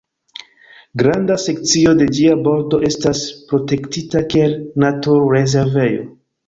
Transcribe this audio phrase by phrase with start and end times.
[1.01, 6.15] Granda sekcio de ĝia bordo estas protektita kiel naturrezervejo.